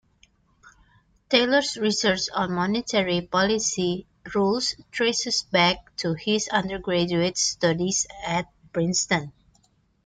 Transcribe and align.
Taylor's 1.29 1.77
research 1.77 2.21
on 2.33 2.53
monetary 2.53 3.21
policy 3.21 4.07
rules 4.33 4.75
traces 4.91 5.43
back 5.43 5.95
to 5.97 6.15
his 6.15 6.47
undergraduate 6.47 7.37
studies 7.37 8.07
at 8.25 8.49
Princeton. 8.73 9.31